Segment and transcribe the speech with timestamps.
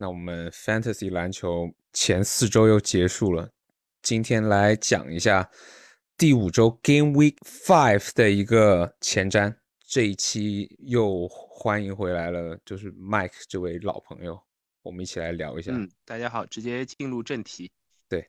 [0.00, 3.50] 那我们 Fantasy 篮球前四周又结束了，
[4.00, 5.50] 今天来讲一下
[6.16, 9.56] 第五周 Game Week Five 的一个前瞻。
[9.84, 14.40] 这一期又欢迎回来了，就是 Mike 这位老朋友，
[14.82, 15.72] 我们一起来聊一下。
[15.74, 17.68] 嗯，大家好，直接进入正题。
[18.08, 18.28] 对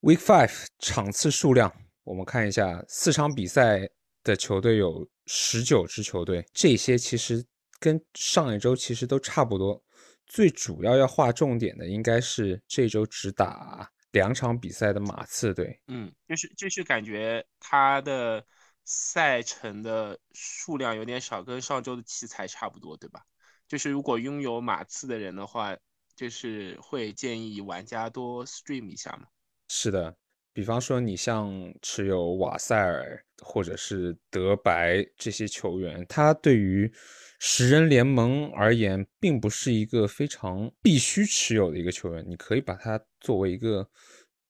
[0.00, 1.70] ，Week Five 场次数量，
[2.04, 3.90] 我们看一下，四场比赛
[4.24, 7.44] 的球队有十九支球队，这些其实
[7.78, 9.82] 跟上一周其实都差不多。
[10.26, 15.80] 最主要要划重点的，应该是这周只打两场比赛的马刺队。
[15.86, 18.44] 嗯，就是就是感觉他的。
[18.88, 23.20] 赛程的数量有点少，跟上周的奇才差不多，对吧？
[23.66, 25.76] 就是如果拥有马刺的人的话，
[26.14, 29.26] 就是会建议玩家多 stream 一下嘛。
[29.66, 30.16] 是的，
[30.56, 31.52] 比方说你像
[31.82, 36.90] 持有瓦塞尔或者是德白这些球员，他对于
[37.38, 43.86] 十人联盟而言，并不是一个非常必须持有的一个球员，你可以把它作为一个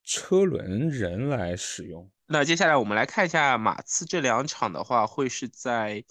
[0.04, 2.08] 车轮人来使用。
[2.28, 6.04] 那接下来我们来看一下马刺这两场的话，会是在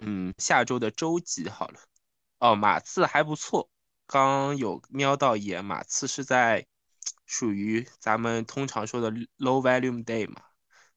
[0.00, 1.74] 嗯下周的周几好了。
[2.38, 3.68] 哦，马刺还不错，
[4.06, 6.66] 刚有瞄到一眼，马刺是在
[7.30, 10.42] 属于咱们通常说的 low volume day 嘛，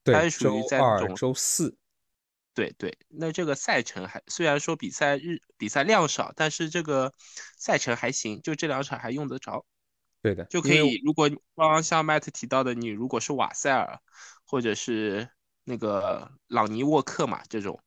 [0.04, 1.78] 对，它是属于在周周四。
[2.56, 7.14] 对对，那这个赛程还虽然说比赛日比赛量少，但是这个
[7.58, 9.66] 赛程还行，就这两场还用得着。
[10.22, 11.00] 对的，就可以。
[11.04, 14.00] 如果刚刚像 Matt 提到的，你如果是瓦塞尔。
[14.46, 15.28] 或者是
[15.64, 17.82] 那个朗尼沃克嘛，这种，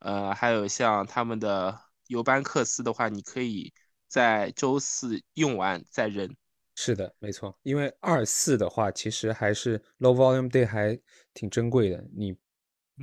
[0.00, 3.72] 呃，还有像他们的尤班克斯的话，你可以
[4.08, 6.34] 在周四用完再扔。
[6.74, 10.98] 是的，没错，因为二四的话，其实还是 low volume day 还
[11.34, 12.36] 挺珍贵的，你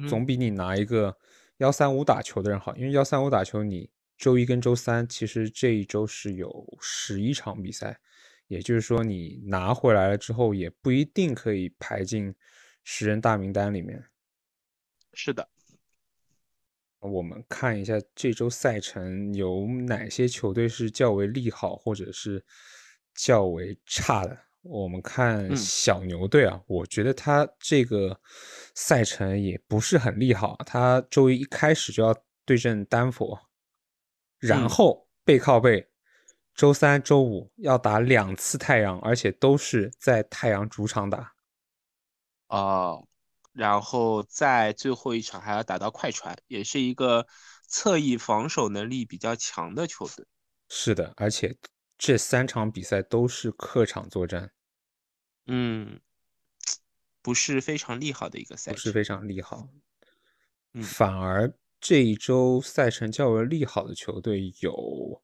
[0.08, 1.18] 总比你拿一个
[1.58, 8.00] 幺三五打球的人好，因为幺三五打球，你周一跟周三其实这一周是有十一场比赛，
[8.48, 12.36] 也就是说你拿回来了之后，也不一定可以排进。
[12.92, 14.04] 十人大名单里面，
[15.14, 15.48] 是的。
[17.02, 22.44] 我们看一下这周赛程有哪些球队是较为利好，或者是
[23.20, 24.38] 较为差的。
[24.62, 28.20] 我们看小牛队啊，我觉得他这个
[28.76, 30.58] 赛程也不是很利好。
[30.66, 32.16] 他周一一开始就要
[32.46, 33.40] 对阵丹佛，
[34.38, 35.90] 然后背靠背，
[36.54, 41.34] 周三、周五要打两次太阳，而且都是在太阳主场打。
[42.48, 43.08] 哦，
[43.54, 47.26] 然后在最后一场还要打到快船，也是一个
[47.68, 50.26] 侧翼防守能力比较强的球队。
[50.68, 51.56] 是的，而且
[52.00, 54.50] 这三场比赛都是客场作战。
[55.46, 56.00] 嗯，
[57.22, 59.70] 不是非常利好的一个赛，不是非常利好。
[60.82, 65.22] 反而这一周赛程较为利好的球队有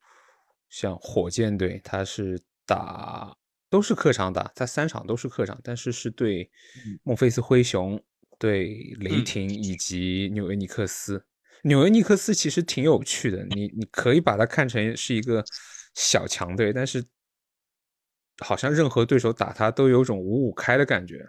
[0.70, 3.36] 像火箭队，他是打。
[3.68, 6.50] 都是客场打，他三场都是客场，但是是对
[7.04, 8.02] 孟菲斯灰熊、
[8.38, 11.26] 对雷霆以及纽约尼克斯。
[11.64, 15.44] 纽约尼克斯其实挺有趣的，你你可以把它看成是一个
[15.96, 17.04] 小强队，但是
[18.38, 21.28] 好像任何对手打他都有种五五开的感觉。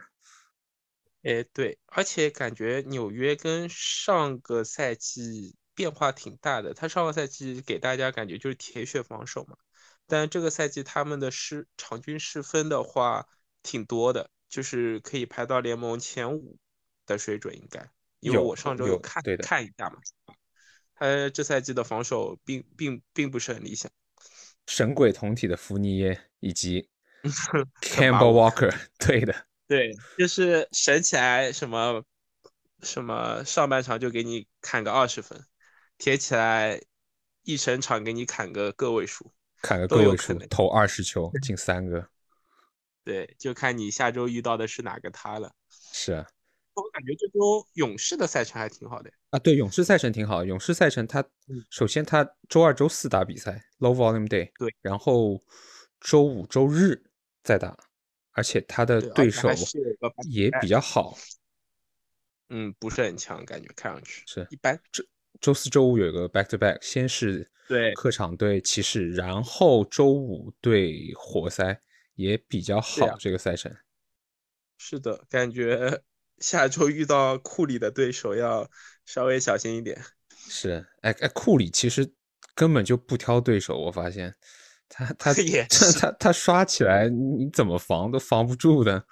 [1.22, 9.56] 哎，对，而且感觉纽约跟上个赛季变化挺大的，他上个赛季给大家感觉就是铁血防守嘛。
[10.06, 13.26] 但这个赛季他们的失场均失分的话
[13.62, 16.59] 挺多的，就是可以排到联盟前五
[17.06, 17.91] 的水准，应该。
[18.21, 19.99] 因为我上周有看看一下嘛，
[20.94, 23.91] 他这赛季的防守并并并不是很理想。
[24.66, 26.88] 神鬼同体的福尼耶以及
[27.81, 29.34] Campbell Walker， 对的，
[29.66, 32.04] 对，就是神起来什么
[32.82, 35.44] 什么上半场就给你砍个二十分，
[35.99, 36.81] 铁起来
[37.43, 39.32] 一整场给你砍个个位数。
[39.62, 42.09] 砍个个位数，投二十球进三个，
[43.03, 45.53] 对，就看你下周遇到的是哪个他了。
[45.93, 46.26] 是啊，
[46.82, 49.38] 我感觉这周勇士的赛程还挺好的啊。
[49.38, 50.44] 对，勇士赛程挺好。
[50.44, 51.25] 勇士赛程他
[51.70, 54.50] 首先他周二、周四打比赛，low volume day。
[54.58, 55.43] 对，然后
[56.00, 57.02] 周五、周日
[57.43, 57.76] 再打，
[58.32, 59.49] 而且他的对手
[60.28, 61.17] 也比较好。
[62.50, 64.81] 嗯，不是很强，感觉看上去是一般。
[64.93, 65.05] 周
[65.40, 67.50] 周四周五有一个 back to back，先是。
[67.69, 71.81] 对，客场对骑士，然后周五对活塞
[72.14, 73.17] 也比较好。
[73.19, 73.75] 这个赛程
[74.78, 76.00] 是的，感觉
[76.38, 78.69] 下周遇到库里的对手要
[79.05, 80.00] 稍微小心一点。
[80.49, 82.12] 是，哎哎，库里其实
[82.55, 84.35] 根本就不挑对手，我发现
[84.88, 85.35] 他他
[85.69, 89.05] 他他他刷起来你怎么防都防不住的。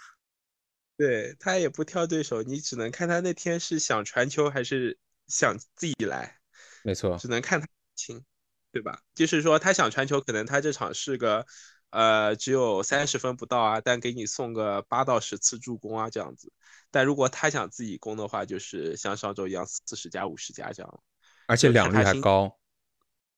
[0.96, 6.38] 对他也不挑对手，你只能看他那天是想传球还是想自己来。
[6.82, 8.24] 没错，只能看他清。
[8.70, 8.98] 对吧？
[9.14, 11.46] 就是说他想传球，可能他这场是个
[11.94, 16.52] 呃只有三十分不到啊，但给你送个八到十次助攻啊这样子。
[16.90, 21.02] 但如果他想自己攻的话，就是像上周一样四十加五十加这样，
[21.46, 22.58] 而且两率还高。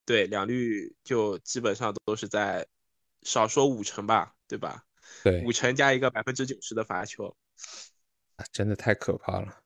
[0.07, 2.67] 对，两率就基本上都是在
[3.23, 4.85] 少说五成吧，对吧？
[5.23, 7.37] 对，五成加一个百分之九十的罚球，
[8.53, 9.59] 真的太可怕了。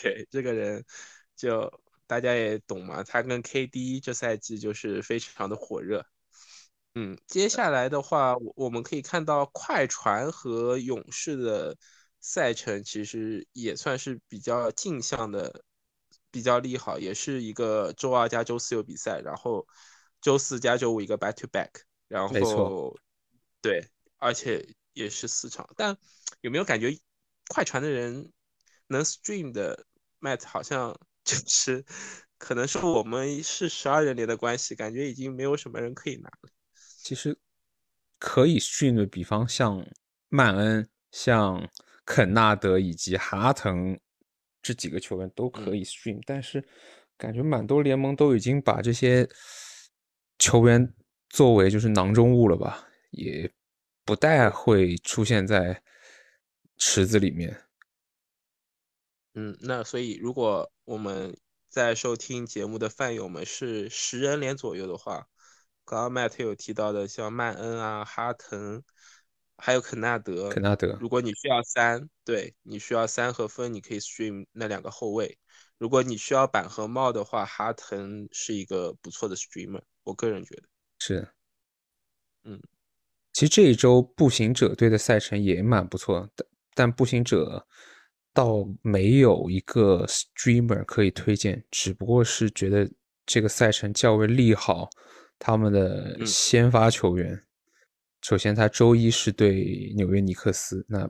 [0.00, 0.84] 对，这个人
[1.36, 6.06] 就大家也懂嘛，他跟 KD 这赛季就是非常的火热。
[7.00, 11.76] 嗯，接下来的话，我我们可以看到快船和勇士的。
[12.20, 15.62] 赛程其实也算是比较镜像的，
[16.32, 19.64] 比较利好，也是一个周二加周四有比赛，然后
[20.20, 21.70] 周四加周五一个 back to back，
[22.08, 22.98] 然后
[23.62, 25.70] 对，而且也是四场。
[25.76, 25.96] 但
[26.40, 26.98] 有没有感觉
[27.46, 28.32] 快船的人
[28.88, 29.86] 能 stream 的
[30.20, 31.84] Matt 好像 就是
[32.36, 36.50] 可能是我们是十二人连的关系，感觉已经没有什么人可以拿了。
[37.08, 37.38] 其实
[38.18, 39.86] 可以 stream 的，比方像
[40.28, 41.68] 曼恩，像。
[42.10, 44.00] 肯纳德以及哈腾
[44.62, 46.66] 这几个球员都可以 stream，但是
[47.18, 49.28] 感觉蛮多联盟都已经把这些
[50.38, 50.94] 球员
[51.28, 53.52] 作为就是囊中物了吧，也
[54.06, 55.82] 不太会出现在
[56.78, 57.62] 池子里面。
[59.34, 61.38] 嗯，那所以如果我们
[61.68, 65.28] 在收听节目的饭友们是十人连左右的话，
[65.88, 68.82] 刚刚 Matt 有提到的像曼恩啊、哈腾。
[69.60, 75.36] 还有肯纳德，肯纳德，如果你需要三，对你需要三和分，你可以 stream 那两个后卫。
[75.78, 80.62] 如果你需要板和帽的话，哈腾是一个不错的 streamer，我个人觉得
[81.00, 81.28] 是。
[82.44, 82.62] 嗯，
[83.32, 87.66] 其实这一周步行者队的赛程也蛮不错的，但步行者
[88.32, 92.88] 倒没有一个 streamer 可以推荐，只不过是觉得
[93.26, 94.88] 这个赛程较为利好
[95.38, 97.40] 他们的先发球员。
[98.22, 100.84] 首先，他周一是对纽约尼克斯。
[100.88, 101.08] 那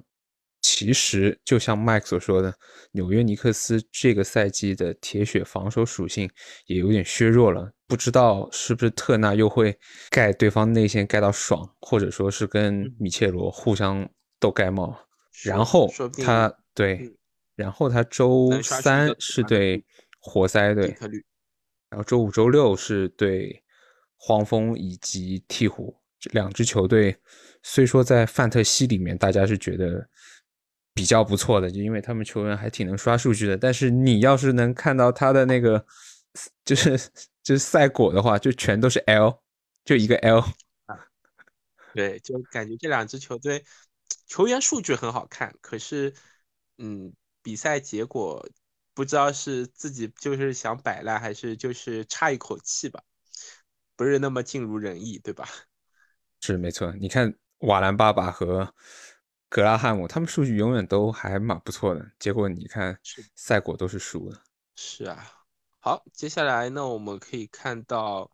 [0.61, 2.55] 其实就像麦克所说的，
[2.93, 6.29] 纽约尼克斯这个赛季的铁血防守属性
[6.67, 7.73] 也有点削弱了。
[7.87, 9.77] 不知道是不是特纳又会
[10.11, 14.07] 盖对方内线盖到爽，或者说是跟米切罗互相
[14.39, 14.95] 斗盖帽。
[15.45, 15.91] 然后
[16.23, 17.11] 他对，
[17.55, 19.83] 然后他周三是对
[20.21, 20.95] 活塞队，
[21.89, 23.63] 然后周五、周六是对
[24.19, 25.95] 黄蜂以及鹈鹕。
[26.21, 27.17] 这两支球队
[27.63, 30.09] 虽说在范特西里面大家是觉得
[30.93, 33.57] 比较不错的，就因为他们球员还挺能刷数据的。
[33.57, 35.87] 但是你要是能看到他的那个
[36.65, 36.99] 就是
[37.43, 39.41] 就是赛果的话，就全都是 L，
[39.85, 40.45] 就一个 L。
[41.95, 43.65] 对，就感觉这两支球队
[44.27, 46.13] 球员数据很好看，可是
[46.79, 47.13] 嗯，
[47.43, 48.49] 比赛结果
[48.93, 53.03] 不知道是自己就是想摆烂，还是就是差一口气吧，
[53.99, 55.49] 不是那么尽如人意，对吧？
[56.41, 58.73] 是没错，你看瓦兰爸爸和
[59.49, 62.97] 格拉汉姆，他们数据永远都还蛮不错的，结果你看
[63.35, 64.41] 赛果都是输的。
[64.77, 65.27] 是啊，
[65.81, 68.31] 好，接下来呢，我们可以看到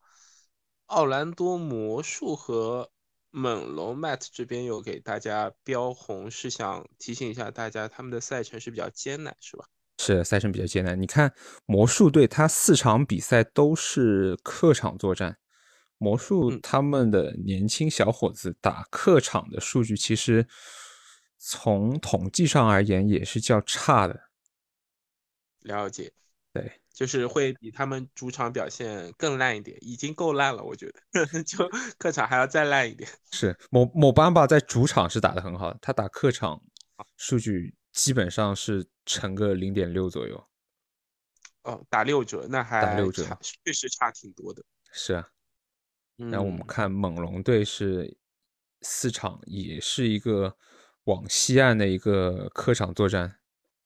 [0.85, 2.91] 奥兰多魔术和
[3.31, 9.65] 猛龙 Matt 这边有给大家标红，是想提醒一下大家，他们的赛程是比较艰难，是吧？
[9.99, 11.01] 是赛程比较艰难。
[11.01, 11.33] 你看
[11.65, 15.39] 魔术队，他四场比赛都是客场作战。
[16.05, 20.47] 魔术他们的年轻小伙子打客场的数据，其实
[21.39, 24.29] 从统计上而言也是较差的。
[25.61, 26.13] 了解，
[26.53, 33.09] 对，就是会比他们主场表现更烂一点，已经够烂了，我觉得， 就客场还要再烂一点。
[33.33, 36.61] 是，某某班吧在主场是打得很好，他打客场
[37.17, 40.47] 数据基本上是乘个零点六左右。
[41.63, 43.25] 哦，打六折，那还打六折，
[43.65, 44.63] 确实差挺多的。
[44.93, 45.27] 是啊。
[46.17, 48.17] 然后我们看猛龙队是
[48.83, 50.57] 四场，也是一个
[51.05, 53.41] 往西岸的一个客场作战，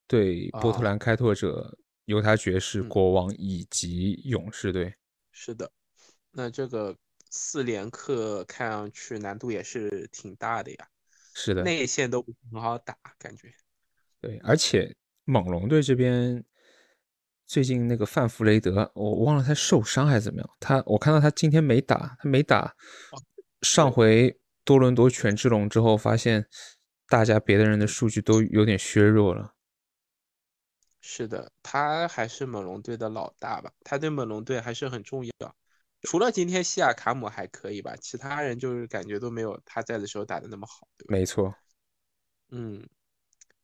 [0.07, 4.95] 对波特兰开拓者、犹他爵士、国王以及勇士队。
[5.33, 5.71] 是的，
[6.33, 6.97] 那这个
[7.31, 10.89] 四连客看上去难度也是挺大的呀。
[11.35, 13.53] 是的，内线都不很好打，感觉。
[14.21, 14.95] 对，而且
[15.25, 16.45] 猛龙队这边。
[17.49, 20.51] 最近那个范弗雷德，我忘了他受伤还是怎么样。
[20.61, 22.77] 他我看到他今天没打，他没打。
[23.63, 26.47] 上回多伦多全智龙之后，发现
[27.09, 29.55] 大家别的人的数据都有点削弱了。
[31.01, 33.73] 是的，他还是猛龙队的老大吧？
[33.83, 35.33] 他对猛龙队还是很重要。
[36.03, 40.87] 除了今天西亚卡姆还可以吧，其他人就是感觉都没有他在的时候打的那么好。
[41.09, 41.55] 没错。
[42.51, 42.87] 嗯。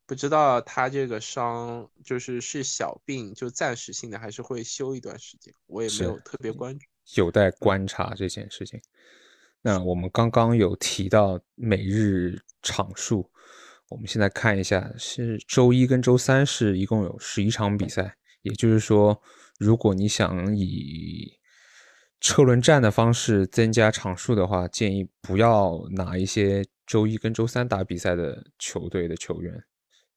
[0.06, 5.52] 不知道他这个伤就是是小病，就暂时性的，还是会休一段时间？
[5.66, 6.86] 我也没有特别关注。
[7.16, 8.80] 有待观察这件事情。
[9.62, 13.30] 那我们刚刚有提到每日场数，
[13.88, 19.22] 我们现在看一下，是周一跟周三是一共有十一场比赛，也就是说，
[19.58, 21.38] 如果你想以
[22.20, 29.64] 车轮战的方式增加场数的话，建议不要拿一些周一跟周三打比赛的球队的球员，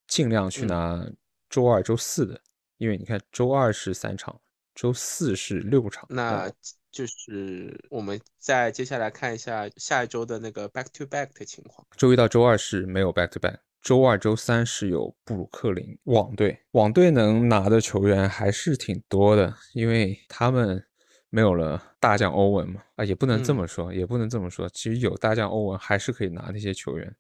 [0.08, 1.06] 尽量去拿
[1.50, 2.40] 周二、周四的，
[2.78, 4.40] 因为你看周二是三场，
[4.74, 6.06] 周四是六场。
[6.10, 6.52] 那
[6.92, 11.86] 就是我们再接下来看一下下一周的那个 back to back 的情况。
[11.96, 20.84] 周一到周二是没有 back to back，周二、周三是有布鲁克林网队，网队能拿的球员还是挺多的，因为他们。
[21.30, 22.82] 没有了大将欧文嘛？
[22.96, 24.68] 啊，也不能这么说，也不能这么说。
[24.70, 27.14] 其实有大将欧文还是可以拿那些球员，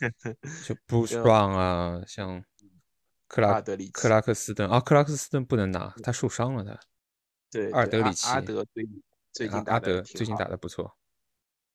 [0.64, 2.44] 就 Bruce Brown 啊，像
[3.26, 6.64] 克拉德里克拉克斯顿啊，克拉克斯顿不能拿，他受伤了。
[6.64, 6.80] 他
[7.50, 8.88] 对，阿德里奇，阿德最
[9.32, 10.96] 最近阿德最近打的不错。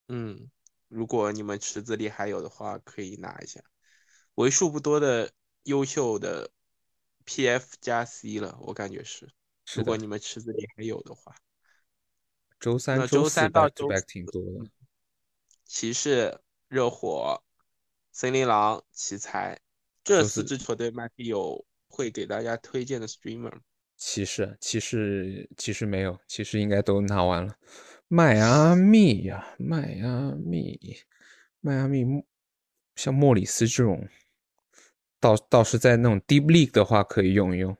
[0.08, 0.50] 嗯，
[0.88, 3.62] 如果你们池子里还有的话，可以拿一下。
[4.36, 5.32] 为数不多的
[5.63, 6.50] 优秀的
[7.25, 9.30] PF 加 C 了，我感觉是。
[9.75, 11.36] 如果你们池子里还有的话。
[12.60, 14.70] 周三、周三到周四挺多的。
[15.65, 17.44] 骑士、热火、
[18.13, 19.60] 森林狼、奇才
[20.03, 23.51] 这四支球队，麦迪有会给大家推荐的 streamer。
[23.98, 27.55] 骑士，骑士，骑士没有，骑士应该都拿完了。
[28.08, 30.79] 迈阿密呀，迈阿密，
[31.60, 32.05] 迈阿密，
[32.96, 34.08] 像莫里斯这种，
[35.20, 37.75] 倒倒是在那种 deep league 的话可以用一用。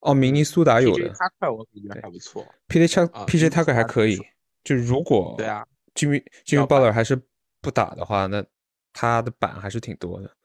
[0.00, 2.44] 哦，明尼苏达有的，他快我感觉还不错。
[2.66, 4.18] P J 叉 P J 塔克还可以，
[4.64, 5.64] 就如果对啊
[5.94, 7.22] ，Jimmy Jimmy Butler 还是
[7.60, 8.44] 不打的话，那
[8.92, 10.36] 他的板还是挺多的。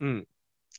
[0.00, 0.24] 嗯，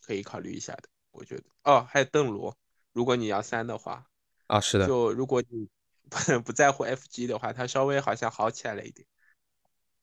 [0.06, 1.44] 可以考虑一下的，我觉得。
[1.64, 2.56] 哦，还有邓罗，
[2.92, 4.06] 如果你要三的话，
[4.46, 4.86] 啊，是的。
[4.86, 5.68] 就如果你
[6.08, 9.06] 不不在乎 F G 的话，他稍微好像好起来了一点。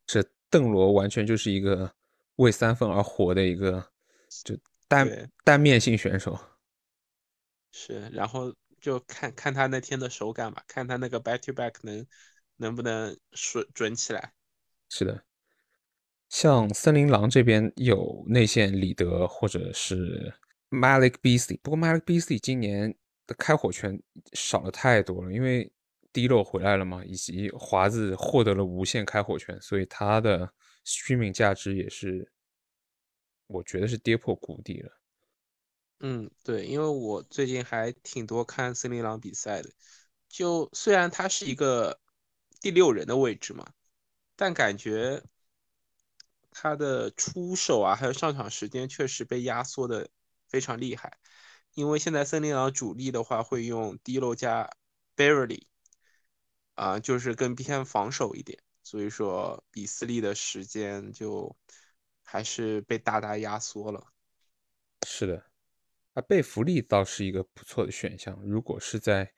[0.07, 1.93] 是邓罗完全就是一个
[2.35, 3.91] 为三分而活的一个
[4.45, 4.57] 就
[4.87, 6.39] 单单面性选手。
[7.71, 12.07] 是，然后就看看他那天的手感吧，看他那个 back to back 能
[12.55, 14.33] 能不能准准起来。
[14.89, 15.25] 是的，
[16.29, 20.33] 像森林狼这边有内线里德或者是
[20.69, 24.01] Malik Beasley，不过 Malik Beasley 今年的开火权
[24.33, 25.71] 少了太多了，因为
[26.11, 30.51] D 漏回来了嘛，以及华子获得了无限开火权，所以他的
[30.85, 32.31] streaming 价值也是，
[33.47, 34.91] 我觉得是跌破谷底了。
[35.99, 39.69] 嗯，对，因为我最近还挺多看森林狼比赛的，
[40.27, 41.99] 就虽然他是一个
[42.59, 43.65] 第六人的位置嘛，
[44.35, 45.23] 但感觉
[46.59, 50.09] 他的出手啊，还有上场时间确实被压缩的
[50.47, 51.19] 非常厉害。
[51.75, 54.67] 因为现在森林狼主力的话会用 D 漏加
[55.15, 55.67] Barely，
[56.73, 61.55] 啊，就是更偏防守一点，所以说比斯利的时间就
[62.23, 64.07] 还是被大大压缩了。
[65.05, 65.45] 是的。
[66.13, 68.35] 啊，贝弗利倒是一个不错的选项。
[68.43, 69.31] 如果是在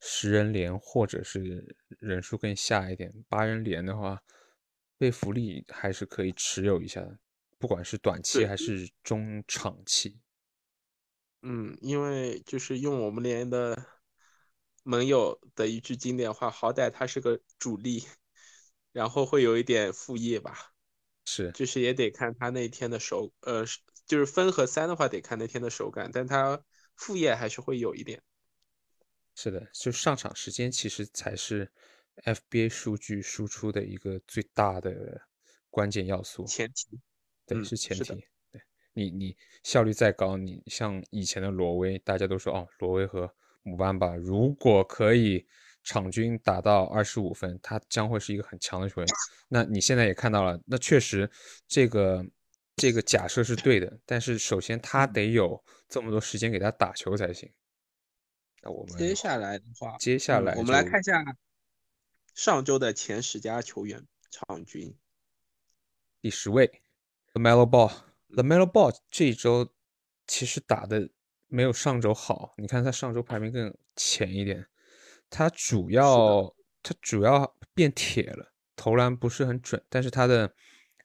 [0.00, 4.18] 十人连或者是人数更下一点八人连的话，
[5.02, 7.18] 贝弗利还是可以持有一下的，
[7.58, 10.20] 不管是短期还是中长期。
[11.40, 13.76] 嗯，因为就是用我们连的
[14.84, 18.06] 盟友的一句经典话，好歹他是个主力，
[18.92, 20.72] 然后会有一点副业吧。
[21.24, 23.64] 是，就是也得看他那天的手，呃。
[24.04, 26.62] 就是分和三的话，得看那天的手感，但他
[26.94, 28.22] 副业还是会有一点。
[29.34, 31.72] 是的，就上场时间其实才是
[32.24, 35.22] FBA 数据输出的一个最大的
[35.70, 36.44] 关键要素。
[36.44, 37.00] 前提，
[37.46, 38.04] 对，是前提。
[38.50, 38.60] 对
[38.92, 45.46] 你，你效率再高，你像以前的罗威，大家都说哦，罗威和姆班巴如果可以
[45.82, 49.08] 场均打到二十五分，他将会是一个很强的球员。
[49.48, 51.30] 那你现在也看到了，那确实
[51.66, 52.24] 这个。
[52.74, 57.48] 这个假设是对的，但是首先他得有这么多时间给他打球才行。
[58.62, 61.22] 那我们接下来的话，接下来我们来看一下
[62.34, 64.96] 上周的前十家球员场均。
[66.20, 66.82] 第十位
[67.32, 69.72] ，The Melo Ball，The Melo Ball 这一周
[70.26, 71.10] 其实打的
[71.48, 72.54] 没有上周好。
[72.56, 74.66] 你看他上周排名更前一点，
[75.30, 80.54] 他主要他主要变铁了，投篮不是很准，但是他的。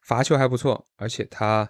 [0.03, 1.69] 罚球还不错，而且他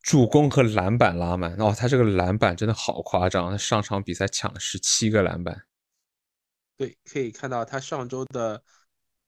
[0.00, 5.66] 助攻和篮板拉满哦，他这个篮板真的好夸张，他上场比赛抢了十七个篮板。
[6.80, 8.64] 对，可以看到他上周的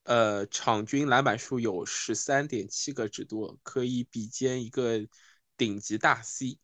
[0.05, 5.07] 呃场均篮板数有十三点七个之多，可以比肩一个
[5.55, 6.59] 顶级大 C。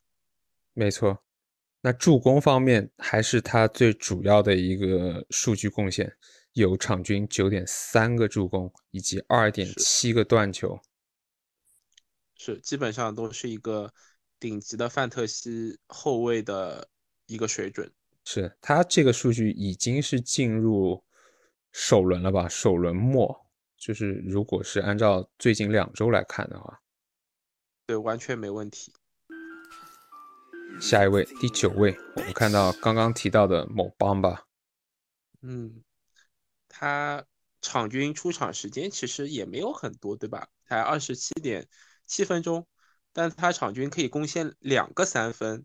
[0.73, 1.23] 没错，
[1.83, 6.17] 那助攻方面还是他最主要的一个数据贡献，
[6.55, 10.81] 有场均九点三个助攻以及二点七个断球，
[12.35, 13.93] 是基本上都是一个
[14.41, 16.89] 顶级的范特西后卫的
[17.27, 17.93] 一个水准。
[18.31, 21.03] 是他这个数据已经是进入
[21.73, 22.47] 首轮了吧？
[22.47, 23.47] 首轮末，
[23.79, 26.83] 就是如果是按照最近两周来看的话，
[27.87, 28.93] 对，完全没问题。
[30.79, 34.45] 下一位，第九位，我们看到刚刚提到的某邦吧，
[35.41, 35.83] 嗯，
[36.69, 37.25] 他
[37.63, 40.49] 场均出场时间其实也没有很多，对吧？
[40.67, 41.67] 才二十七点
[42.05, 42.67] 七分钟，
[43.15, 45.65] 但他场均可以贡献两个三分，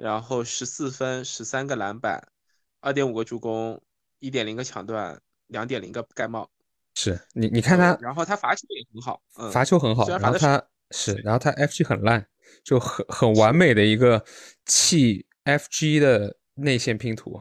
[0.00, 2.32] 然后十四分、十三个篮板、
[2.80, 3.80] 二点五个助攻、
[4.18, 6.50] 一点零个抢断、两点零个盖帽。
[6.94, 12.26] 是你，你看他，然后他罚球也很好，嗯，罚球很好，然后他是，然后他 FG 很烂。
[12.64, 14.24] 就很很完美的一个
[14.66, 17.40] 弃 FG 的内线拼图，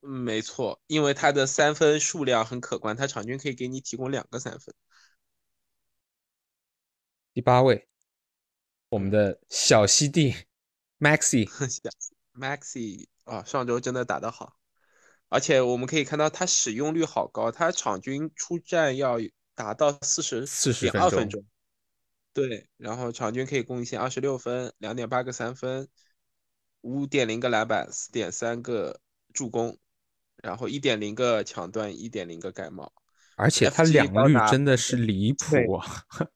[0.00, 4.74] 没错，因为他的三分数量很可观，他场均可以给你提供两个三分。
[7.32, 7.88] 第八位，
[8.90, 10.34] 我们的小西弟
[11.00, 14.56] Maxi，Maxi 啊，上周真的打得好，
[15.28, 19.18] 而且我们可以看到他使用率好高，他场均出战要
[19.54, 21.44] 达到四十四十点二分钟。
[22.32, 25.88] 对，然后场均可以贡献二十六分，两点八个三分，
[26.82, 29.00] 五点零个篮板，四点三个
[29.32, 29.78] 助攻，
[30.36, 32.92] 然后一点零个抢断，一点零个盖帽，
[33.36, 36.04] 而且他两率真的是离谱啊！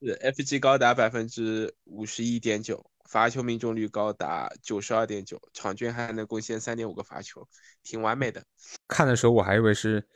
[0.00, 7.46] 是 FG 高达百分之五十一点九，罚球命中率高达九十二点九，场均还能贡献三点五个罚球，
[7.82, 8.44] 挺完美的。
[8.88, 10.06] 看的时候我还以为是。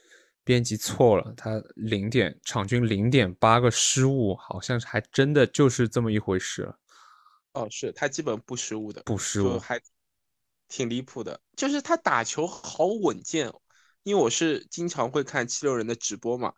[0.45, 6.79] 编辑错了，他零点场均零点八个失误，好像还真的就是这么一回事了。
[7.53, 9.79] 哦，是他基本不失误的，不失误，还
[10.67, 11.39] 挺离谱的。
[11.55, 13.53] 就是他打球好稳健，
[14.05, 16.55] 因为我是经常会看七六人的直播嘛，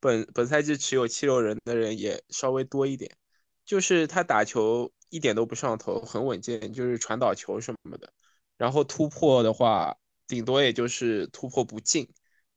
[0.00, 3.16] 本本赛季持有七六人的人也稍微多一点。
[3.64, 8.12] 就是他打球一点都不上头，很稳健，就是传导球什么的。
[8.56, 12.08] 然后突破的话，顶多也就是突破不进。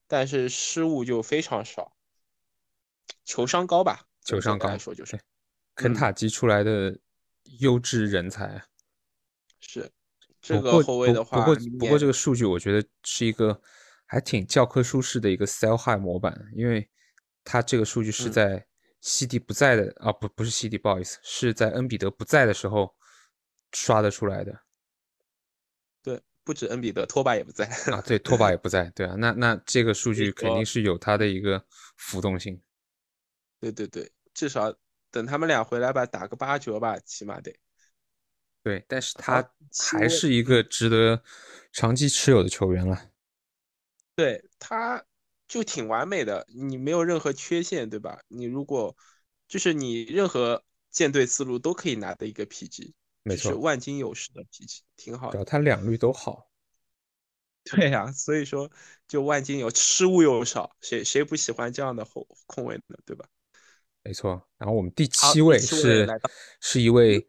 [0.08, 1.94] 但是失误就非常少，
[3.24, 4.06] 球商高吧？
[4.26, 5.18] 球商高来说就是，
[5.74, 7.00] 肯塔基出来的
[7.60, 8.62] 优质人才。
[9.62, 9.90] 是
[10.42, 13.62] 这个后卫的话，不过不过这个数据我觉得是一个
[14.06, 16.90] 还挺教科书式的一个 sell high 模板，因为
[17.46, 18.68] 他这个数据是在
[19.02, 22.96] 西迪不在的啊，不不是西迪，不好意思，是在恩比德不在的时候
[23.74, 24.62] 刷得出来的。
[26.02, 28.02] 对不止恩比德，托巴也不在啊。
[28.02, 28.90] 对，托巴也不在。
[28.92, 31.66] 对啊，那那这个数据肯定是有它的一个
[31.98, 32.62] 浮动性。
[33.60, 34.74] 对对对，至少
[35.12, 37.56] 等他们俩回来吧，打个八折吧，起码得。
[38.64, 39.52] 对，但是他
[39.92, 41.24] 还是一个值得
[41.72, 43.10] 长期持有的球员了。
[44.16, 45.04] 对，他
[45.52, 48.22] 就挺完美的，你没有任何缺陷，对吧？
[48.30, 48.96] 你如果
[49.50, 52.94] 就是你任何舰队思路都可以拿的一个 PG。
[53.24, 56.50] 没错，万金油式的 PG，挺好的，他两率都好。
[57.70, 58.72] 对呀，所以说
[59.10, 62.98] 就万金油失误又少，谁谁不喜欢这样的后控卫呢？
[63.06, 63.26] 对吧？
[64.04, 64.42] 没错。
[64.58, 66.08] 然后我们第七位是
[66.62, 67.28] 是一位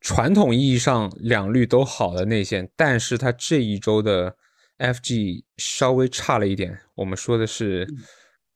[0.00, 4.34] 传统意义上两率都好的内线，但是他这一周的
[4.80, 6.80] FG 稍微差了一点。
[6.94, 7.86] 我们说的是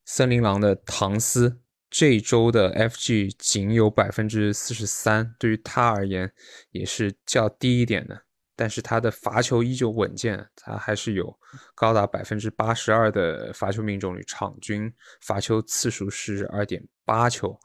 [0.04, 1.60] 森林狼的唐斯。
[1.90, 6.32] 这周的 FG 仅有百分之四十三，对于他而言
[6.72, 8.20] 也是较低一点的。
[8.56, 11.38] 但是他的罚球依旧稳健，他还是有
[11.74, 17.56] 高达百分之八十二的罚球命中率，场均罚球次数是二点八球。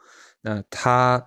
[0.41, 1.25] 那他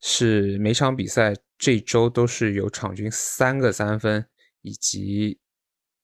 [0.00, 4.24] 是每场比赛这周都是有场均三个三分，
[4.60, 5.40] 以及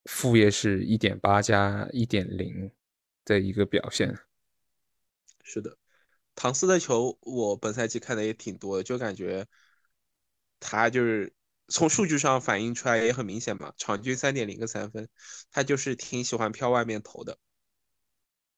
[0.09, 2.73] 副业是一点八加一点零
[3.27, 4.19] 的一个表现。
[5.43, 5.77] 是的。
[6.35, 9.47] 唐斯的球，我本赛季看的也挺多的，就感觉
[10.59, 11.31] 他就是
[11.69, 15.11] 从数据上反映出来也很明显嘛，场均三点零个三分，
[15.51, 17.39] 他就是挺喜欢飘外面投的，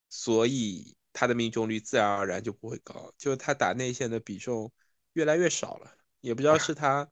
[0.08, 4.70] 所以他的命中率自然而然就不会高，就是他打内线的比重
[5.14, 7.10] 越来越少了，也不知道是他，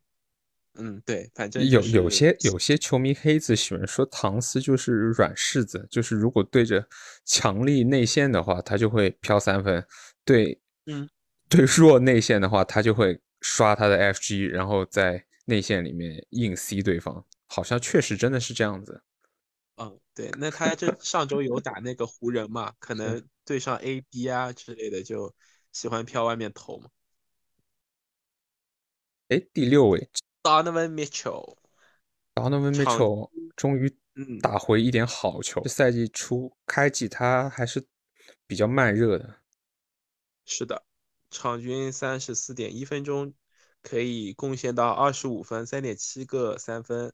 [0.80, 6.88] 嗯，对，反正有有些有些球迷黑子喜欢说唐斯就是软柿子，就是如果对着
[7.24, 9.84] 强力内线的话，他就会飘三分。
[10.24, 11.08] 对，嗯，
[11.48, 19.02] 对弱内线的话，他就会刷他的 FG，然后在内线里面硬 C 对方，好像确实真的是这样子。
[19.76, 22.72] 嗯，对，那他这上周有打那个湖人嘛？
[22.78, 25.34] 可 能对上 AB 啊之类的，就
[25.72, 26.90] 喜欢飘外面投嘛。
[29.28, 30.08] 哎，第六位
[30.48, 35.60] ，Donovan Mitchell，Donovan Mitchell 终于嗯，打回一点好球。
[35.60, 37.86] 这赛季初开季他还是
[38.46, 39.36] 比较慢热的。
[40.46, 40.82] 是的，
[41.30, 43.34] 场均三十四点一分钟，
[43.82, 47.12] 可以贡献到二十五分，三点七个三分，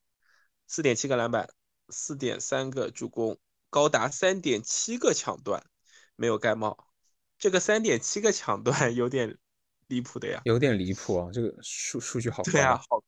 [0.68, 1.51] 四点七个篮板，
[1.88, 3.37] 四点三个助攻，
[3.68, 5.62] 高达三点七个抢断，
[6.16, 6.87] 没有盖帽。
[7.37, 9.37] 这个三点七个抢断 有点
[9.88, 11.29] 离谱的呀，有点离谱啊！
[11.31, 12.53] 这个数数据好高。
[12.53, 13.03] 对啊，好。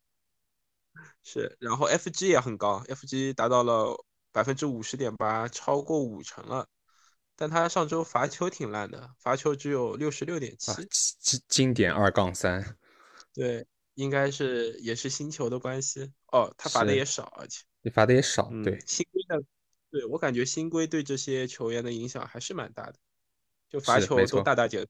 [1.22, 6.68] 是，然后 FG 也很高，FG 达到了百分之五十点八，超过五成了。
[7.38, 10.72] 但他上周罚球挺烂的，罚球只有六十六点七，
[11.20, 12.76] 经经典二杠三。
[13.34, 18.82] 对，应该是也是新球的关系哦，他罚的也少，而且你罚的也少，对。
[18.86, 19.44] 新规的，
[19.90, 22.94] 对我感觉新规对这些球员的影响还是蛮大的，
[23.68, 24.86] 就罚球都大大减。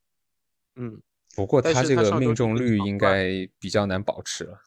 [0.77, 1.03] 嗯，
[1.35, 4.63] 不过他这个命中率应该比较难保持了。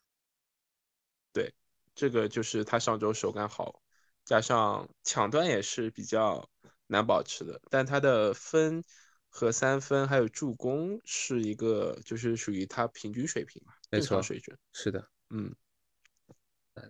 [1.33, 1.53] 对，
[1.95, 3.81] 这个就是他上周手感好，
[4.25, 6.49] 加上抢断也是比较。
[6.91, 8.83] 难保持的，但他的分
[9.27, 14.57] 和三分还有助攻是一个，就是属于他平均水平嘛，正常水准。
[14.73, 15.55] 是的，嗯。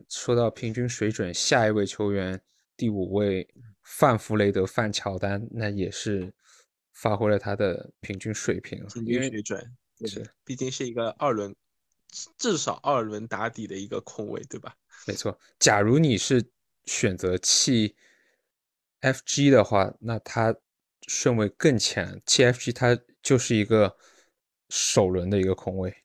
[0.07, 2.41] 说到平均水准，下一位球员
[2.77, 3.45] 第五位
[3.83, 6.33] 范弗雷德范乔丹，那也是
[6.93, 11.53] 发挥了他的平均水平，平均水准是，毕竟是一个二轮，
[12.37, 14.75] 至少二轮打底的一个空位，对吧？
[15.07, 15.39] 没错。
[15.59, 16.51] 假如你是
[16.85, 17.95] 选择弃。
[19.01, 20.53] F G 的话，那他
[21.07, 22.21] 顺位更前。
[22.25, 23.95] 弃 F G 他就是一个
[24.67, 26.03] 首轮的一个空位。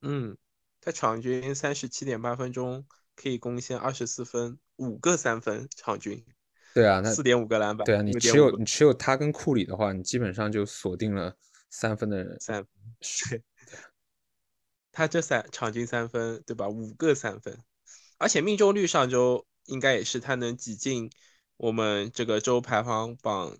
[0.00, 0.34] 嗯，
[0.80, 6.24] 他场均三十七点八分钟，可以贡献二十四分，五个三分，场均。
[6.72, 7.84] 对啊，那四点五个篮板。
[7.84, 11.36] 对啊，你只有你只有他跟库里的话，你基本上就锁定了
[11.68, 12.40] 三分的人。
[12.40, 12.66] 三，
[13.28, 13.42] 对。
[14.94, 16.68] 他这三场均三分，对吧？
[16.68, 17.58] 五个三分，
[18.16, 21.10] 而且命中率上周应该也是他能挤进。
[21.56, 23.58] 我们这个周排行榜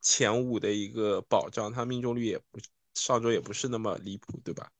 [0.00, 2.58] 前五的一个保障，他命中率也不
[2.94, 4.70] 上周也不是那么离谱，对吧？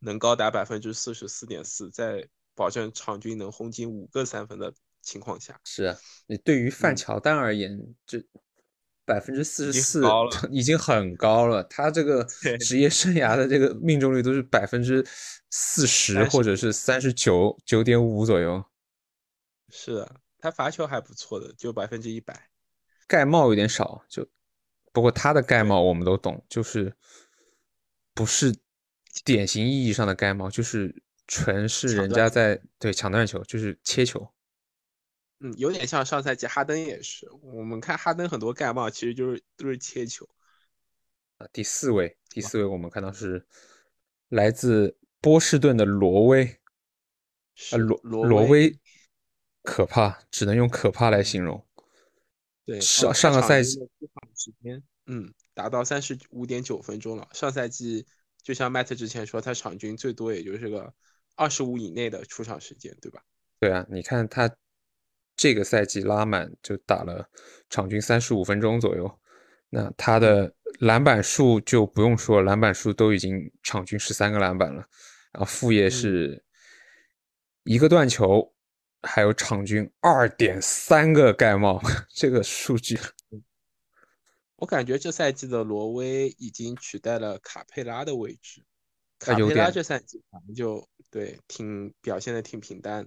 [0.00, 8.18] 能高达百分之四十四点四，在保证场均能轰进五个三分的情况下，是啊，你对于范乔丹而言，这
[9.04, 10.02] 百分之四十四
[10.50, 11.62] 已经很高了。
[11.64, 12.24] 他这个
[12.60, 15.04] 职业生涯的这个命中率都是百分之
[15.50, 18.64] 四十或者是三十九九点五左右。
[19.70, 20.16] 是啊。
[20.38, 22.50] 他罚球还不错的，就百分之一百，
[23.06, 24.28] 盖帽有点少，就
[24.92, 26.94] 不过他的盖帽我们都懂，就是
[28.12, 28.54] 不是
[29.24, 30.94] 典型意义上的盖帽，就是
[31.26, 34.28] 纯是人家在对抢断球，就是切球。
[35.40, 40.28] 嗯，有点像上赛季哈登也是，我们看哈登很多盖帽其实就是都是切球。
[41.38, 43.46] 啊，第四位，第四位我们看到是
[44.28, 46.44] 来自波士顿的罗威，
[47.72, 48.78] 啊罗罗威。
[49.66, 51.66] 可怕，只能用可怕来形容。
[52.66, 53.80] 对，上上个赛季
[54.36, 57.26] 时间，嗯，达到三十五点九分钟了。
[57.32, 58.06] 上赛季
[58.42, 60.92] 就像 Matt 之前说，他场均最多也就是个
[61.34, 63.22] 二十五以内的出场时间，对吧？
[63.58, 64.54] 对啊，你看他
[65.44, 67.28] 这个赛季拉满就打了
[67.68, 69.20] 场均三十五分钟左右，
[69.68, 74.76] 那他的篮板数就不用说，篮板数都已经场均十三个篮板了，
[75.32, 76.42] 然后副业是
[77.64, 78.50] 一个断球。
[79.06, 81.78] 还有场均二点三个盖帽，
[82.08, 82.98] 这个数据，
[84.56, 88.64] 我感觉这赛季的罗威已经取代了卡佩拉的位置。
[89.18, 93.06] 卡佩拉这赛季反正就对挺表现的挺平淡。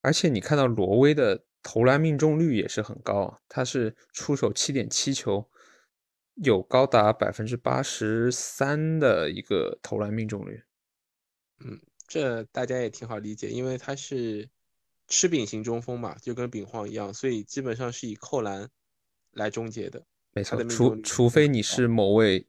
[0.00, 5.50] 而且你看到罗威的投篮命中率也是很高啊，他是出手七点七球，
[6.34, 10.62] 有高达百分之八十三的一个投篮命中率。
[11.64, 11.80] 嗯。
[12.12, 14.50] 这大家也挺好理解，因为他是
[15.06, 18.68] 吃饼型中锋嘛，就跟饼皇一样，所以基本上是以扣篮
[19.30, 20.04] 来终结的。
[20.32, 22.48] 没错，除除非你是某位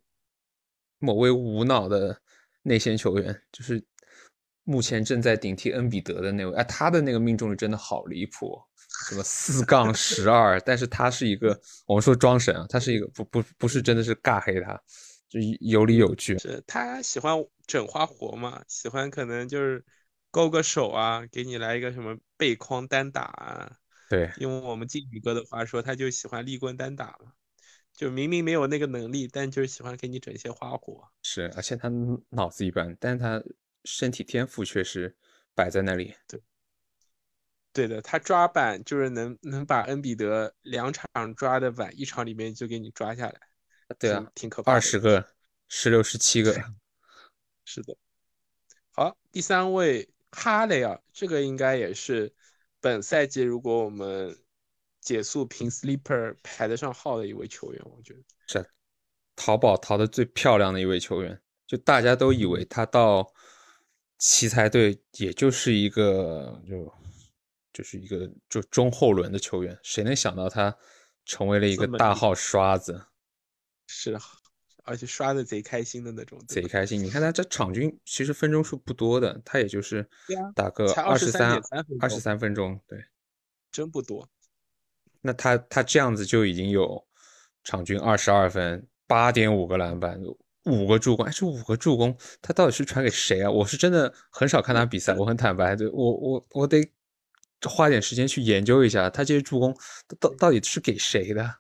[0.98, 2.24] 某位无脑的
[2.64, 3.86] 内线球员，就是
[4.64, 8.62] 目前正在顶替恩比德的那位，哎，他的那个命中率真的好离谱，
[9.10, 14.80] 什么四杠十二，但是他是一个我们说装神啊，他是一个不不不是真的是尬黑他。
[15.30, 17.34] 就有理有据，是他喜欢
[17.66, 18.62] 整花活嘛？
[18.68, 19.82] 喜欢可能就是
[20.30, 23.72] 勾个手啊，给你来一个什么背筐单打啊？
[24.10, 27.32] 对，用我们靖宇哥的话说，他就喜欢立棍单打嘛。
[27.94, 31.10] 就明明没有那个能力，但就是喜欢给你整些花活。
[31.24, 31.90] 是，而且他
[32.32, 33.42] 脑子一般，但是他
[33.84, 35.16] 身体天赋确实
[35.54, 36.16] 摆在那里。
[36.28, 36.42] 对，
[37.74, 43.40] 对的，他抓板就是能能把恩比德两场抓的板，一场里面就给你抓下来。
[44.00, 44.72] 对啊，挺可怕。
[44.72, 45.26] 二十个，
[45.68, 46.54] 十六、十七个，
[47.66, 47.96] 是的。
[48.92, 52.34] 好，第三位哈雷尔，这个应该也是
[52.80, 54.38] 本赛季如果我们
[55.00, 58.70] 解速评 sleeper 排得上号的一位球员，我觉得是
[59.36, 61.42] 淘宝淘的最漂亮的一位球员。
[61.68, 63.34] 就大家都以为他到
[64.22, 66.94] 奇才队也就是一个就
[67.74, 70.78] 就是一个就中后轮的球员，谁能想到他
[71.26, 73.08] 成为了一个大号刷子？
[73.88, 74.16] 是，
[74.84, 77.04] 而且刷的贼开心的那种，贼开心。
[77.04, 80.08] 你看他这场均其实分钟数不多的，他也就是
[80.54, 81.60] 打个二十三
[82.00, 83.04] 二十三分钟，对，
[83.72, 84.30] 真不多。
[85.22, 87.08] 那他他这样子就已经有
[87.64, 90.22] 场均二十二分，八点五个篮板。
[90.66, 93.50] 五个助攻，哎，这五个助攻，他到底是传给谁啊？
[93.50, 96.88] 我是真的很少看他比赛，我很坦白，对我我我得
[97.68, 99.76] 花点时间去研究一下，他这些助攻
[100.20, 101.56] 到到底是给谁的？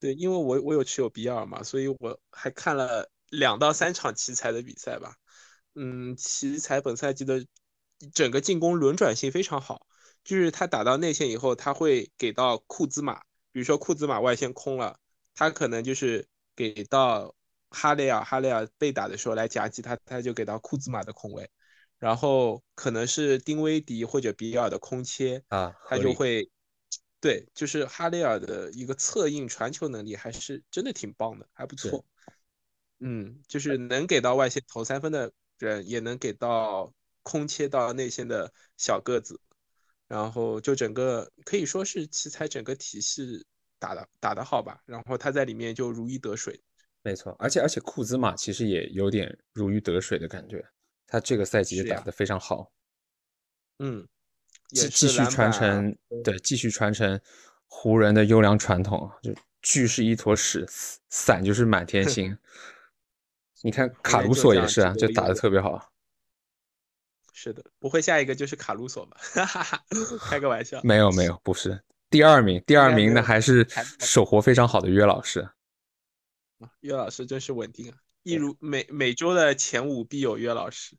[0.00, 5.14] 对，因为我我有持有比尔嘛，所以我还看了两到三场奇才的比赛吧。
[5.76, 7.46] 嗯，奇才本赛季的
[8.12, 9.86] 整个进攻轮转性非常好，
[10.24, 13.20] 就是他打到内线以后，他会给到库兹马，
[13.52, 14.98] 比如说库兹马外线空了，
[15.36, 17.32] 他可能就是给到。
[17.76, 21.50] 哈雷尔，哈雷尔被打的时候来夹击他，他就给到库兹马的空位，
[21.98, 26.50] 然后可能是丁威迪或者比尔的空切啊，他就会，
[27.20, 32.02] 对，就是哈雷尔的一个策应传球能力还是真的挺棒的，还不错。
[32.98, 36.90] 嗯，就是能给到外线投三分的人，也能给到
[37.22, 39.38] 空切到内线的小个子，
[40.08, 43.44] 然后就整个可以说是奇才整个体系
[43.78, 46.58] 打的打得好吧，然后他在里面就如鱼得水。
[47.06, 50.66] 没错，而且而且库兹马其实也有点如鱼得水的感觉，
[51.06, 52.72] 他这个赛季打得非常好。
[53.78, 54.04] 嗯，
[54.70, 57.20] 继继续传承，对，继续传承
[57.68, 60.66] 湖人的优良传统，就聚是一坨屎，
[61.08, 62.36] 散就是满天 星。
[63.62, 65.92] 你看卡鲁索也是啊，就打得特别好。
[67.32, 69.16] 是的，不会下一个就是卡鲁索吧？
[70.28, 70.80] 开个玩笑。
[70.82, 73.64] 没有没有，不是第二名，第二名呢还是
[74.00, 75.48] 手活非常好的约老师。
[76.80, 77.98] 岳老师真是稳定啊！
[78.22, 80.96] 一如每每周的前五必有岳老师。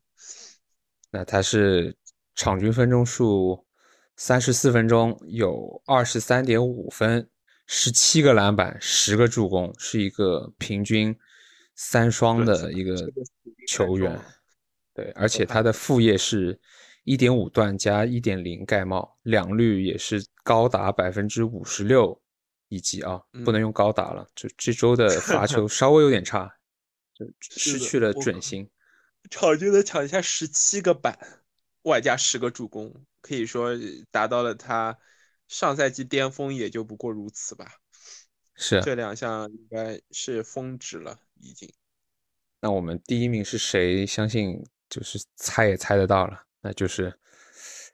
[1.10, 1.96] 那他是
[2.34, 3.66] 场均分钟数
[4.16, 7.28] 三十四分钟，有二十三点五分，
[7.66, 11.16] 十七个篮板，十个助攻，是一个平均
[11.74, 12.94] 三双的一个
[13.66, 14.20] 球员。
[14.94, 16.60] 对，而且他的副业是
[17.04, 22.20] 一点五段加一点零盖帽，两率也是高达百分之五十六。
[22.68, 26.58] 以及啊，不能用高打了，就这周的罚球 稍微有点差，
[27.14, 28.68] 就失去了准心。
[29.30, 31.42] 场均能抢下十七个板，
[31.82, 33.72] 外加十个助攻，可以说
[34.10, 34.96] 达到了他
[35.48, 37.66] 上赛季巅峰，也就不过如此吧。
[38.54, 41.72] 是这两项应该是峰值了，已经。
[42.60, 44.06] 那我们第一名是谁？
[44.06, 47.18] 相信就是猜也猜得到了，那就是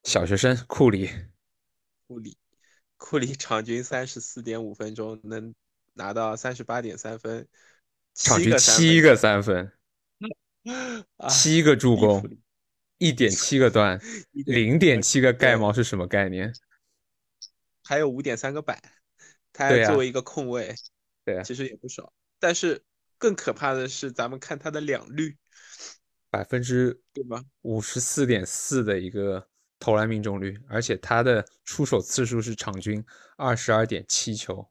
[0.04, 1.10] 小学生库里。
[2.06, 2.36] 库里。
[3.04, 5.54] 库里场均三十四点五分钟，能
[5.92, 7.46] 拿到三十八点三分，
[8.14, 9.70] 场均七个三分，
[11.28, 12.38] 七个助攻，
[12.96, 14.00] 一点七个断，
[14.32, 16.50] 零点七个盖帽是什么概念？
[17.84, 18.80] 还有五点三个板，
[19.52, 20.74] 他作为一个控卫，
[21.26, 22.10] 对，啊其实也不少。
[22.40, 22.82] 但是
[23.18, 25.36] 更可怕的是，咱们看他的两率，
[26.30, 27.44] 百分之对吧？
[27.60, 29.46] 五十四点四的一个。
[29.78, 33.04] 投篮命中率，而且他的出手次数是场均
[33.36, 34.68] 二十二点七球。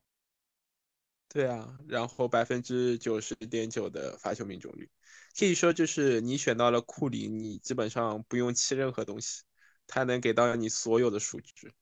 [1.29, 4.89] 对啊，然后百分之九十点九的罚球命中率，
[5.37, 9.43] 可以说就是你选到了库里，你基本上不用弃任何东西，
[9.87, 11.73] 他能给到你所有的数据。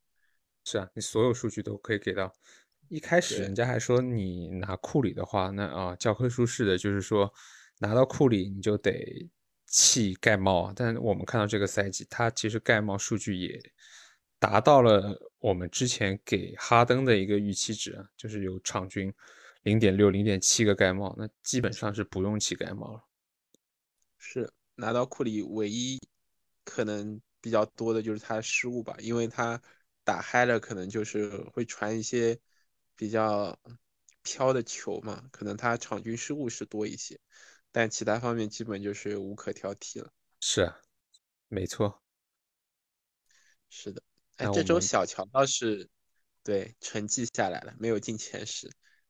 [0.63, 2.33] 是啊，你所有数据都可以给到。
[2.87, 7.33] 一开始人家还说你拿库里的话，那啊教科书式的就是说
[7.79, 9.29] 拿到库里你就得。
[9.71, 10.73] 弃盖帽啊！
[10.75, 13.57] 但我们看到这个赛季，他其实盖帽数据也
[14.37, 19.13] 达到了我们之前给哈登的一个预期值，就是有场均
[19.63, 23.01] 零点六、零点七个盖帽，那基本上是不用弃盖帽了。
[24.17, 25.97] 是拿到库里唯一
[26.65, 29.61] 可能比较多的就是他失误吧，因为他
[30.03, 32.37] 打嗨了，可能就是会传一些
[32.97, 33.57] 比较
[34.21, 37.17] 飘的球嘛，可能他场均失误是多一些。
[37.71, 40.11] 但其他方面基本就是无可挑剔了。
[40.39, 40.81] 是啊，
[41.47, 42.01] 没错。
[43.69, 44.01] 是的，
[44.37, 45.89] 哎，这周小乔倒是
[46.43, 48.69] 对成绩下来了，没有进前十。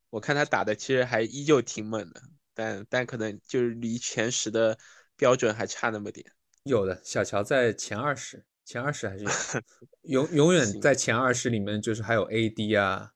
[0.09, 2.21] 我看他打的其实还依旧挺猛的，
[2.53, 4.77] 但但可能就是离前十的
[5.15, 6.31] 标准还差那么点。
[6.63, 9.25] 有的小乔在前二十，前二十还是
[10.03, 13.13] 永永远在前二十里面，就是还有 AD 啊，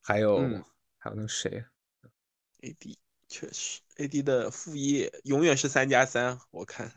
[0.00, 0.40] 还有
[0.98, 1.64] 还有那个谁
[2.62, 2.96] ，AD。
[3.28, 6.38] 确实，AD 的副业永远是三加三。
[6.50, 6.90] 我看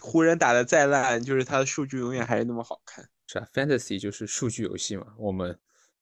[0.00, 3.10] 湖人打的再烂，就是他的数据永远还是那么好看。
[3.26, 5.58] 是啊，Fantasy 就是数据游戏嘛，我们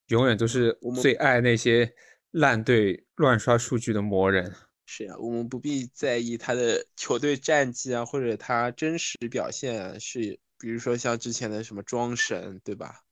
[0.08, 1.94] 永远都是最爱那些
[2.30, 4.54] 烂队乱刷数据的魔人。
[4.84, 13.02] 是啊，我们不必在意他的球队战绩啊，或者他真实表现啊，是比如说像之前的什么庄神，对吧？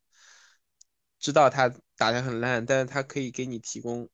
[1.18, 4.10] 知道他打得很烂，但是他可以给你提供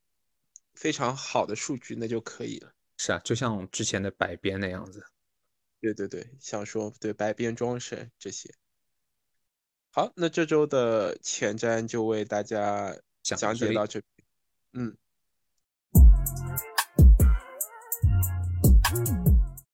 [0.80, 2.72] 非常好的数据，那就可以了。
[2.96, 5.04] 是啊，就像之前的百边那样子。
[5.78, 8.50] 对对对，想说对百边庄神这些。
[9.90, 14.26] 好，那这周的前瞻就为大家讲解到这边。
[14.72, 14.96] 嗯。